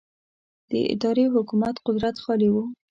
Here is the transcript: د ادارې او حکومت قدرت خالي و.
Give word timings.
د 0.69 0.73
ادارې 0.93 1.23
او 1.27 1.33
حکومت 1.37 1.75
قدرت 1.87 2.15
خالي 2.23 2.49
و. 2.51 2.55